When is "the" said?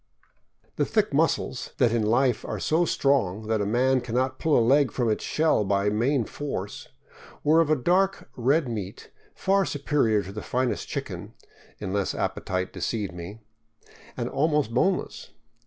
0.77-0.85, 10.31-10.41